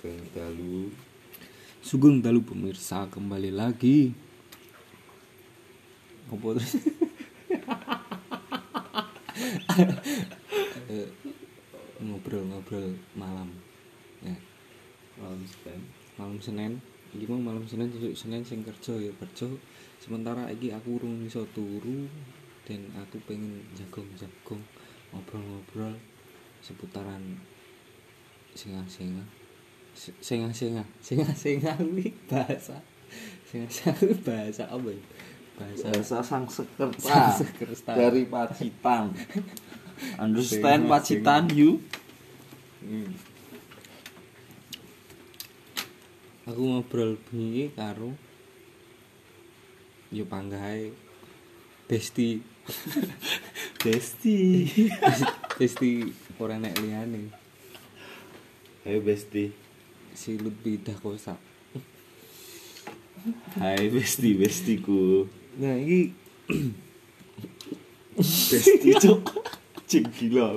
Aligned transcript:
Sugeng 0.00 0.32
dalu 0.32 0.88
Sugeng 1.84 2.16
dalu 2.24 2.40
pemirsa 2.40 3.04
kembali 3.12 3.52
lagi. 3.52 4.08
Apa 6.32 6.56
terus? 6.56 6.72
Eh, 10.88 11.06
Ngobrol-ngobrol 12.00 12.96
malam. 13.12 13.52
Ya, 14.24 14.32
malam 15.20 15.44
Senin. 15.44 15.80
malam 16.16 16.38
Senin. 16.40 16.72
Iki 17.12 17.28
mau 17.28 17.52
malam 17.52 17.68
Senin 17.68 17.92
sesuk 17.92 18.16
Senin 18.16 18.40
sing 18.40 18.64
kerja 18.64 18.96
ya 18.96 19.12
kerja. 19.20 19.52
Sementara 20.00 20.48
iki 20.48 20.72
aku 20.72 20.96
urung 20.96 21.20
iso 21.28 21.44
turu 21.52 22.08
dan 22.64 22.88
aku 22.96 23.20
pengen 23.28 23.68
jagong-jagong 23.76 24.64
ngobrol-ngobrol 25.12 25.92
seputaran 26.64 27.36
singa-singa 28.56 29.39
Se- 29.94 30.16
singa-singa 30.22 30.84
singa-singa 31.04 31.76
kuwi 31.76 32.14
bahasa 32.30 32.80
singa-singa 33.48 33.92
kuwi 34.00 34.16
bahasa 34.24 34.64
apa 34.70 34.88
ya 34.90 35.02
bahasa 35.60 35.84
Bahasa 35.92 36.16
sang 36.24 36.46
sekerta 36.48 37.92
dari 37.92 38.24
Pacitan. 38.24 39.12
Understand 40.24 40.88
Singa, 40.88 40.92
Pacitan 40.96 41.44
you? 41.52 41.84
Hmm. 42.80 43.12
aku 46.48 46.60
ngobrol 46.64 47.20
bengi 47.28 47.68
karo 47.76 48.16
yo 50.10 50.24
panggahe 50.24 50.90
Besti 51.86 52.40
Besti. 53.84 54.64
Besti 55.60 55.90
ora 56.42 56.56
nek 56.56 56.74
liyane 56.80 57.28
Hai 58.80 58.96
Besti. 59.04 59.52
si 60.14 60.38
Lutfi 60.38 60.80
Dakosa 60.80 61.50
Hai 63.60 63.92
besti 63.92 64.32
bestiku. 64.32 65.28
Nah 65.60 65.76
ini 65.76 66.08
Besti 68.16 68.96
cok 68.96 69.20
cek 69.84 70.04
gila 70.16 70.56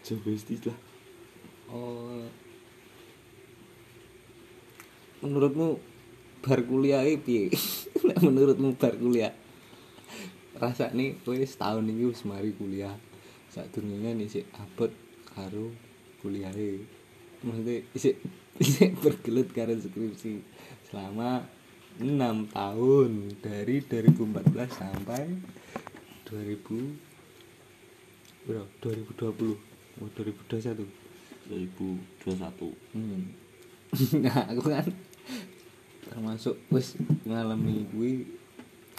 Cok 0.00 0.18
besti 0.24 0.54
lah. 0.64 0.78
Oh. 1.68 2.24
Menurutmu 5.20 5.76
Bar 6.44 6.60
kuliah 6.64 7.04
ini 7.04 7.20
piye? 7.20 7.52
Menurutmu 8.24 8.76
bar 8.76 8.96
kuliah. 9.00 9.32
Rasa 10.56 10.92
nih 10.92 11.20
gue 11.24 11.44
setahun 11.44 11.84
ini 11.84 12.12
mari 12.24 12.52
kuliah. 12.56 12.96
Saat 13.52 13.72
dunia 13.76 14.12
nih 14.12 14.28
si 14.28 14.40
abot 14.56 14.92
Karu 15.24 15.72
kuliah 16.20 16.52
Maksudnya 17.44 17.84
isik 17.92 18.16
isik 18.56 18.96
bergelut 19.04 19.52
karo 19.52 19.76
skripsi 19.76 20.40
selama 20.88 21.44
6 22.00 22.48
tahun 22.50 23.10
dari 23.38 23.84
2014 23.86 24.66
sampai 24.72 25.30
2000 26.26 26.58
berapa? 28.44 28.68
2020 28.80 30.00
oh, 30.02 30.08
2021 30.16 30.84
2021. 31.44 32.72
Hmm. 32.96 33.22
nah, 34.24 34.48
aku 34.48 34.64
kan 34.64 34.88
termasuk 36.08 36.56
wis 36.72 36.96
ngalami 37.28 37.84
kuwi 37.92 38.24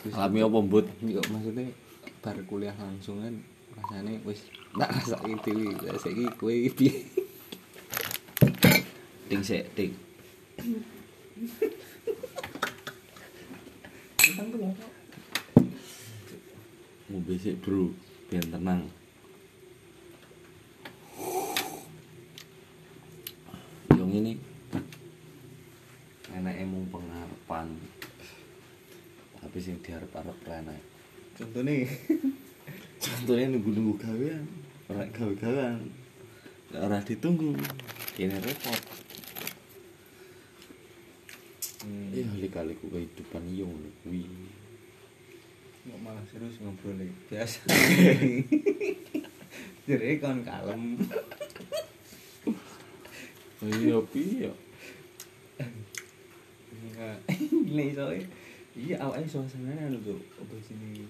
wis- 0.06 0.16
Alami 0.16 0.46
apa 0.46 0.58
mbut? 0.62 0.86
Iya, 1.02 1.22
maksudnya 1.34 1.66
bar 2.22 2.38
kuliah 2.46 2.78
langsung 2.78 3.22
kan 3.22 3.34
rasane 3.76 4.22
wis 4.24 4.46
tak 4.78 4.90
rasake 4.94 5.34
dhewe. 5.42 5.74
Saiki 6.00 6.26
kowe 6.38 6.54
piye? 6.74 7.25
Ting 9.26 9.42
sik, 9.42 9.66
ting. 9.74 9.90
Mau 17.10 17.22
besok 17.26 17.58
bro, 17.66 17.90
biar 18.30 18.46
tenang. 18.46 18.86
Yang 23.98 24.12
ini 24.14 24.34
enak 26.30 26.56
emang 26.62 26.86
pengharapan 26.94 27.68
tapi 29.42 29.58
sing 29.58 29.82
diharap-harap 29.82 30.38
enak. 30.46 30.82
Contohnya 31.34 31.90
contohnya 33.10 33.46
nunggu-nunggu 33.58 33.94
gawean. 33.98 34.46
Ora 34.86 35.10
gawe-gawean. 35.10 35.82
Ora 36.78 37.02
ditunggu. 37.02 37.58
Ini 38.22 38.38
repot 38.38 38.95
hmm, 42.24 42.40
iya 42.40 42.48
kali-kaliku 42.48 42.86
kehidupan 42.88 43.44
iya 43.52 43.64
ngono 43.68 43.90
kuwi 44.06 44.24
kok 45.86 46.02
malah 46.02 46.26
serius 46.26 46.58
ngobrol 46.66 46.98
iki. 46.98 47.14
Biasa. 47.30 47.62
Jadi 49.86 50.18
kon 50.18 50.42
kalem. 50.42 50.98
iya 53.66 53.98
piye 54.10 54.50
Enggak. 56.74 57.18
Ini 57.70 57.84
iso 57.94 58.06
iya 58.76 58.96
awake 59.00 59.30
suasanane 59.30 59.88
anu 59.88 59.98
tuh 60.04 60.20
apa 60.36 60.56
sini 60.60 61.08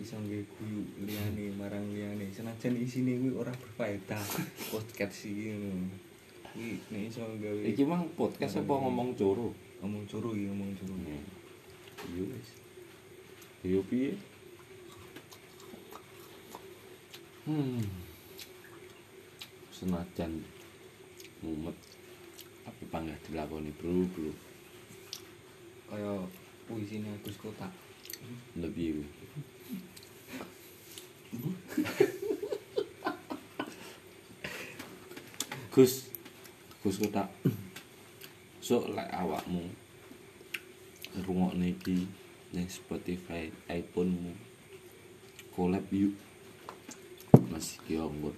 iso 0.00 0.16
nggih 0.16 0.48
guyu 0.56 0.80
liyane 1.04 1.52
marang 1.60 1.84
liyane 1.92 2.24
senajan 2.32 2.72
isine 2.72 3.20
kuwi 3.20 3.36
ora 3.36 3.52
berfaedah 3.52 4.24
podcast 4.72 5.28
iki 5.28 5.52
ngono 5.60 6.09
nek 6.58 7.02
iso 7.06 7.22
gawe. 7.38 7.62
Iki 7.62 7.86
mang 7.86 8.10
podcast 8.18 8.58
apa 8.58 8.74
ngomong 8.74 9.14
coro? 9.14 9.54
Ngomong 9.80 10.04
curu 10.10 10.34
iki 10.34 10.50
ngomong 10.50 10.74
curu 10.74 10.94
iya. 11.06 11.22
Wis. 12.26 12.48
Iya 13.62 13.80
piye? 13.86 14.12
Hmm. 17.46 17.86
Senajan 19.70 20.42
mumet 21.40 21.76
tapi 22.66 22.84
panggah 22.90 23.16
dilakoni 23.24 23.70
bro 23.78 24.04
bro. 24.10 24.34
Kaya 25.88 26.26
puisine 26.66 27.14
Agus 27.14 27.38
Kotak. 27.38 27.70
Lebih 28.58 29.06
Gus 35.70 36.09
Gus 36.80 36.96
kotak 36.96 37.28
sok 38.64 38.96
lek 38.96 39.08
awakmu. 39.12 39.68
Rungokne 41.20 41.76
iki 41.76 42.08
ning 42.56 42.66
Spotify 42.72 43.52
iPhone-mu. 43.68 44.32
Collab 45.52 45.84
yuk. 45.92 46.16
Mas 47.52 47.76
iki 47.80 48.00
nggur 48.00 48.36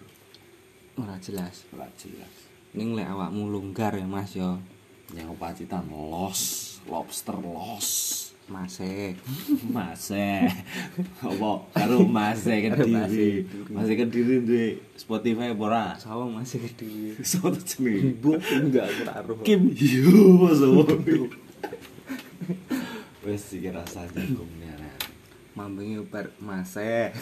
ora 0.98 1.19
jelas. 1.22 1.66
Ora 1.70 1.86
jelas. 1.98 2.34
Ning 2.75 2.98
lek 2.98 3.06
awakmu 3.06 3.47
longgar 3.47 3.94
ya 3.94 4.06
Mas 4.06 4.34
ya. 4.34 4.58
Yang 5.14 5.38
pacitan 5.38 5.86
los. 5.91 6.41
Lobster 6.91 7.38
los 7.38 8.21
Masih 8.50 9.14
Mase. 9.70 10.50
Apa 11.22 11.50
karo 11.72 12.03
Mase 12.04 12.50
Mase 12.50 12.54
Kediri. 12.66 12.91
Kediri. 12.91 13.30
Mase 13.70 13.92
Kediri 13.94 14.34
duwe 14.42 14.66
Spotify 14.98 15.54
apa 15.54 15.62
ora? 15.62 15.86
sawang 15.98 16.34
masih 16.34 16.58
gede 16.62 17.16
Sopo 17.22 17.54
jenenge? 17.54 18.19
Ibu 18.19 18.31
enggak 18.38 18.86
ora 19.06 19.14
roh 19.22 19.38
Kim 19.47 19.70
Hyo 19.70 20.50
sapa? 20.52 20.82
Wes 23.22 23.54
iki 23.54 23.70
rasa 23.70 24.02
jagung 24.10 24.50
nyara. 24.58 24.91
mambengi 25.54 26.02
bar 26.10 26.34
Masih 26.42 27.14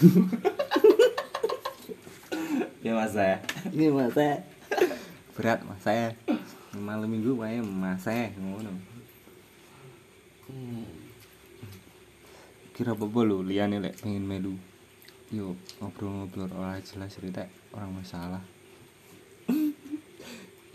Ya 2.81 2.97
Mas 2.97 3.13
ya. 3.13 3.37
Ini 3.69 3.93
Masih 3.93 4.41
berat 5.37 5.61
Masih 5.69 6.17
malam 6.81 7.13
minggu 7.13 7.37
wae 7.37 7.61
Masih 7.61 8.33
ngono 8.41 8.73
kira 12.81 12.97
apa 12.97 13.21
lu 13.29 13.45
liane 13.45 13.77
lek 13.77 14.01
pengen 14.01 14.25
melu. 14.25 14.57
Yuk 15.37 15.53
ngobrol-ngobrol 15.85 16.49
ora 16.57 16.81
jelas 16.81 17.13
cerita 17.13 17.45
orang 17.77 17.93
masalah. 17.93 18.41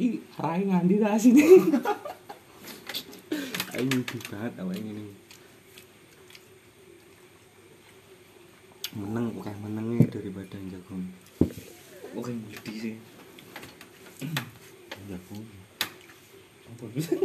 Ih 0.06 0.22
rai 0.38 0.69
nganti 0.69 1.02
tak 1.02 1.18
sini? 1.18 1.42
Ayo 3.74 3.90
nyubi 3.90 4.18
banget 4.30 4.54
awak 4.62 4.78
ini 4.78 5.10
menang 8.94 9.34
kayak 9.42 9.57
menangnya 9.66 10.06
daripada 10.07 10.56
jagung 10.69 11.10
oke 12.16 12.31
mudi 12.31 12.74
sih. 12.80 12.96
Jagung. 15.10 15.44
apa 16.69 16.86
bisa 16.94 17.18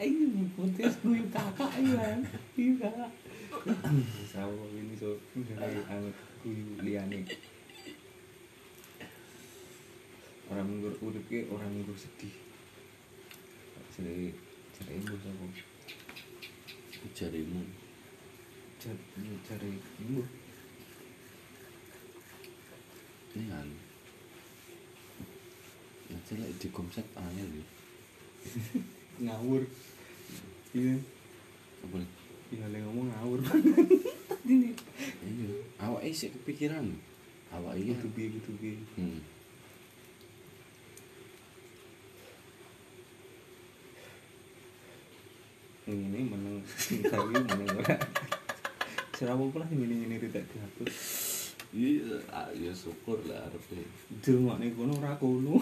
Ayo, 0.00 0.28
podcast 0.52 0.96
gue 1.00 1.24
kakak 1.32 1.72
ya, 1.80 2.20
iya. 2.60 2.74
Kakak. 2.76 3.10
Sama 4.28 4.64
ini 4.76 4.92
dari 4.98 5.80
anget 5.88 6.16
kuyu 6.44 6.76
liyane 6.84 7.24
orang 10.52 10.68
nggur 10.68 10.92
urip 11.00 11.24
ki 11.32 11.48
orang 11.48 11.72
nggur 11.72 11.96
sedih. 11.96 12.36
Jadi 13.96 14.36
jadi 14.74 14.92
ibu 14.98 15.14
sapa 15.22 15.46
jarimu 17.14 17.62
jadi 18.82 19.34
cari 19.46 19.70
ibu 20.02 20.26
ini 23.34 23.44
kan 23.46 23.68
nanti 26.24 26.40
lagi 26.40 26.56
di 26.56 26.68
konsep 26.72 27.04
angel 27.20 27.52
ya 27.52 27.64
ngawur. 29.28 29.60
Iya. 30.72 30.96
Apa 31.84 32.00
nih 32.00 32.10
iya 32.56 32.80
ngomong 32.80 33.12
ngawur. 33.12 33.40
Iya. 34.44 34.72
Awak 35.80 36.04
sih 36.16 36.32
kepikiran. 36.32 36.96
Awak 37.52 37.76
iya 37.76 37.92
kudu 38.00 38.12
piye 38.16 38.28
kudu 38.40 38.56
piye. 38.56 38.76
Hmm. 38.96 39.20
ini 45.84 46.24
meneng. 46.24 46.64
Tapi 47.12 47.36
meneng 47.36 47.68
ora. 47.84 47.96
Serawu 49.12 49.52
pula 49.52 49.68
ini 49.68 50.08
ini 50.08 50.16
tidak 50.16 50.48
dihapus. 50.48 50.96
Iya 51.74 52.16
ah, 52.30 52.48
ya 52.54 52.70
syukur 52.70 53.18
lah 53.26 53.50
harusnya 53.50 53.82
Delokne 54.24 54.72
kono 54.72 54.92
ora 55.00 55.12
kono. 55.20 55.60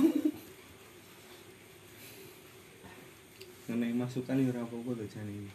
Nek 3.70 3.94
masukan 3.94 4.40
ya 4.40 4.50
ora 4.50 4.66
apa-apa 4.66 4.90
to 4.98 5.04
jane. 5.06 5.46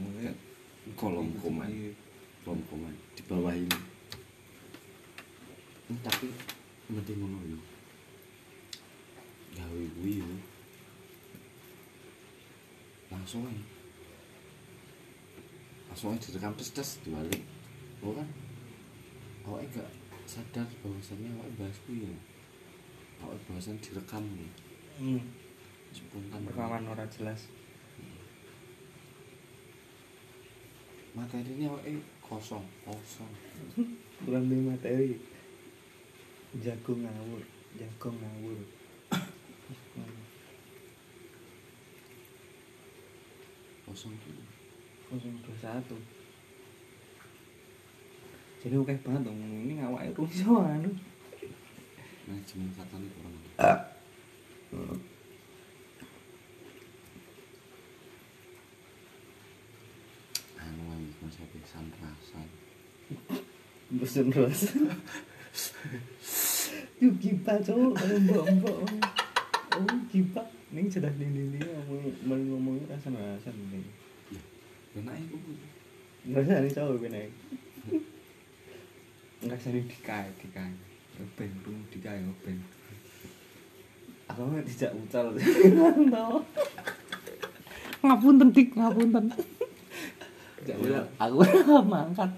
Mulai 0.00 0.32
kolom 0.96 1.28
komen 1.40 1.92
kolom 2.44 2.60
komen 2.70 2.94
di 3.12 3.22
bawah 3.28 3.52
ini. 3.52 3.80
Hmm, 5.86 5.98
tapi 6.00 6.32
mending 6.88 7.18
ngono 7.20 7.38
yo 7.46 7.58
gawe 9.56 9.82
kuwi 10.00 10.22
yo. 10.24 10.28
Langsung 13.12 13.44
aja 13.48 13.64
langsung 15.92 16.12
aja 16.16 16.28
direkam 16.28 16.56
tes 16.56 16.70
tes 16.72 16.98
dibalik. 17.04 17.42
Oh 18.04 18.12
kan? 18.12 18.28
Awalnya 19.46 19.78
gak 19.78 19.90
sadar 20.26 20.66
bahwasannya 20.82 21.30
awalnya 21.38 21.54
bahas 21.54 21.78
kuwi 21.86 22.10
yo 22.10 22.14
awalnya 23.22 23.46
bahasan 23.48 23.78
direkam 23.78 24.26
nih 24.34 24.50
Hmm, 24.96 25.20
spontan 25.96 26.44
rekaman 26.44 26.84
ora 26.92 27.08
jelas. 27.08 27.48
materi 31.16 31.48
ini 31.48 31.64
awalnya 31.64 31.96
kosong 32.20 32.60
kosong 32.84 33.32
Bukan 34.28 34.52
di 34.52 34.60
materi. 34.60 35.16
Jago 36.60 36.92
ngawur, 36.92 37.40
jago 37.80 38.08
ngawur. 38.12 38.60
kosong 43.88 44.12
tuh 44.20 44.44
Kosong 45.08 45.40
dua 45.40 45.56
satu. 45.56 45.96
Jadi 48.60 48.74
oke 48.76 48.92
banget 49.00 49.24
dong, 49.24 49.40
ini 49.40 49.80
ngawake 49.80 50.12
rusuh 50.12 50.60
anu. 50.60 50.92
manajemen 52.26 52.74
katanya 52.74 53.06
kurang 53.14 53.34
anu 53.38 55.06
lagi 61.26 61.42
konsepnya 61.42 61.66
sanrasan 61.66 62.48
Bosen 63.86 64.34
terus. 64.34 64.74
Yuk 66.98 67.14
kipa 67.22 67.54
cowok, 67.62 67.94
mbok-mbok. 68.26 68.78
Oh, 69.78 69.98
kipa. 70.10 70.42
Ning 70.74 70.90
cedah 70.90 71.14
ning 71.14 71.30
ning 71.30 71.62
ngomong 71.62 72.42
ngomong 72.50 72.76
rasa-rasa 72.90 73.54
ning. 73.54 73.86
benar 74.90 75.14
itu 75.22 75.38
Ngerasa 76.26 76.66
nih 76.66 76.74
cowok 76.74 76.98
bener. 76.98 77.30
Ngerasa 79.46 79.70
nih 79.70 79.86
dikai, 79.86 80.34
dikai. 80.42 80.74
Open, 81.22 81.50
rum 81.62 81.78
dikai, 81.94 82.26
open. 82.26 82.58
Aku 84.34 84.50
dijak 84.66 84.90
ucal. 84.98 85.30
Tahu. 86.10 86.36
Ngapunten 88.02 88.50
dik, 88.50 88.74
ngapunten. 88.74 89.30
Ucal. 90.74 91.06
Aku 91.22 91.38
mangkat. 91.92 92.30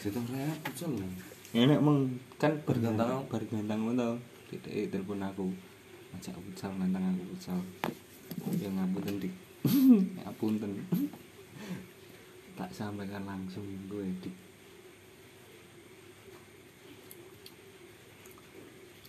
saya 0.00 0.16
raya 0.32 0.52
pucel 0.64 0.96
Enak 1.52 1.80
meng 1.84 2.16
kan 2.40 2.56
bergantang 2.68 3.24
bergantang 3.32 3.80
ngono 3.84 3.96
tau. 3.96 4.14
Tidak 4.52 4.92
telepon 4.92 5.24
aku. 5.24 5.48
Ajak 6.12 6.36
ucal 6.36 6.72
nantang 6.76 7.04
aku 7.16 7.22
ucal. 7.32 7.58
Ya 8.60 8.68
ngapunten 8.68 9.16
dik. 9.22 9.34
ngapunten. 10.20 10.72
tak 12.60 12.70
sampaikan 12.76 13.24
langsung 13.24 13.64
gue 13.88 14.04
dik. 14.20 14.36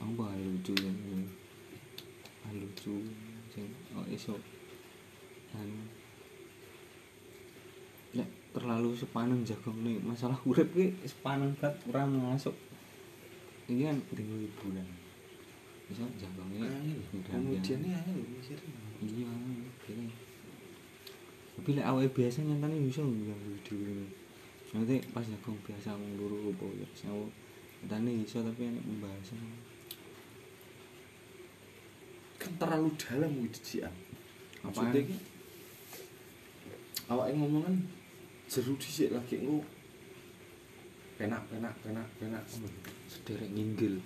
Apa 0.02 0.34
hal 0.34 0.40
lucu 0.40 0.74
ya 0.80 0.92
lucu 2.52 2.96
sing 3.52 3.68
oh 3.96 4.04
iso 4.12 4.36
anu 5.56 6.01
nek 8.16 8.30
terlalu 8.52 8.92
sepaneng 8.96 9.44
jagung 9.44 9.80
nih. 9.84 10.00
Masalah 10.04 10.38
urip 10.48 10.72
ki 10.76 10.96
sepaneng 11.08 11.56
banget 11.60 11.78
ora 11.92 12.04
masuk. 12.08 12.56
Ini 13.72 13.88
kan 13.88 13.98
dingin 14.12 14.44
liburan 14.44 14.88
bisa 15.92 16.08
jagung 16.16 16.48
ini 16.56 17.04
kemudian 17.28 17.84
ini 17.84 17.92
ayo 17.92 18.24
mikir 18.24 18.60
iya 19.04 19.28
kira 19.84 20.08
tapi 21.52 21.70
lek 21.76 21.84
awake 21.84 22.16
biasa 22.16 22.48
nyantani 22.48 22.88
iso 22.88 23.04
nggak 23.04 23.38
di 23.68 23.76
ini. 23.76 24.08
Nanti 24.72 25.04
pas 25.12 25.28
jagung 25.28 25.60
biasa 25.68 26.00
ngeluru 26.00 26.56
opo 26.56 26.72
ya 26.80 26.88
sewo 26.96 27.28
nyantani 27.84 28.24
iso 28.24 28.40
tapi 28.40 28.72
ini 28.72 28.80
pembahasan. 28.80 29.36
Kan 32.40 32.52
terlalu 32.56 32.90
dalam 32.96 33.32
wujudnya 33.44 33.92
apa 34.64 34.82
ini? 34.96 35.20
awal 37.12 37.28
yang 37.28 37.44
ngomong 37.44 37.68
kan 37.68 37.76
jeru 38.52 38.76
disik 38.76 39.16
lagi 39.16 39.40
engko 39.40 39.64
penak 41.16 41.40
penak 41.48 41.72
penak 41.80 42.04
penak. 42.20 42.44
Sederek 43.08 43.48
nginggil. 43.48 44.04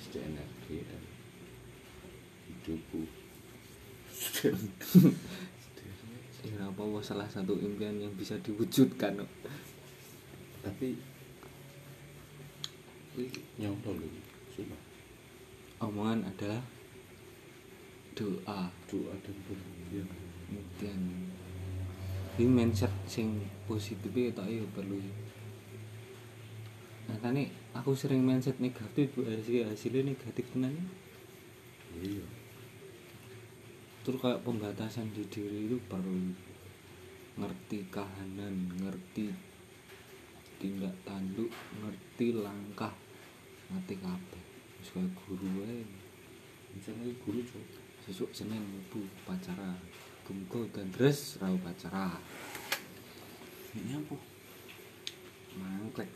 sudah 0.00 0.24
energi 0.24 0.80
hidupku. 2.48 3.04
Ya 6.44 6.60
ora 6.60 6.72
apa 6.72 7.00
salah 7.04 7.28
satu 7.28 7.56
impian 7.60 8.00
yang 8.00 8.12
bisa 8.16 8.40
diwujudkan. 8.40 9.20
tapi 10.64 10.96
wih 13.20 13.28
nyantol 13.60 14.00
loh 14.00 14.08
sumpah. 14.56 14.80
Omongan 15.84 16.24
adalah 16.32 16.64
doa. 18.16 18.72
doa 18.88 19.14
dan 19.20 19.36
berhentian 19.44 21.00
ini 22.34 22.50
mindset 22.50 22.90
sing 23.06 23.38
positif 23.70 24.10
itu 24.10 24.42
ayo 24.42 24.66
perlu 24.74 24.98
nah 27.04 27.16
tadi 27.20 27.64
aku 27.74 27.92
sering 27.92 28.22
mindset 28.22 28.56
negatif 28.62 29.10
bu. 29.18 29.26
Hasil 29.26 29.66
hasilnya 29.66 30.14
negatif 30.14 30.46
tenan. 30.54 30.72
Iya. 31.98 32.24
Terus 34.06 34.20
kayak 34.22 34.46
pembatasan 34.46 35.10
di 35.10 35.26
diri 35.26 35.68
itu 35.68 35.76
perlu 35.90 36.32
ngerti 37.34 37.90
kahanan 37.90 38.70
ngerti 38.78 39.34
tindak 40.62 40.94
tanduk 41.02 41.50
ngerti 41.82 42.26
langkah 42.38 42.94
ngerti 43.74 43.94
kabeh. 43.98 44.44
Wis 44.78 44.88
kayak 44.94 45.10
guru 45.26 45.66
ae. 45.66 45.82
Misalnya 46.74 47.10
guru 47.22 47.42
cok 47.42 47.66
sesuk 48.06 48.30
senin 48.30 48.60
ibu 48.60 49.02
pacara 49.24 49.74
gumgo 50.24 50.64
dan 50.72 50.88
dress 50.88 51.36
rau 51.36 51.60
pacara 51.60 52.16
ini 53.74 53.98
apa? 53.98 54.16
Mangklek 55.60 56.10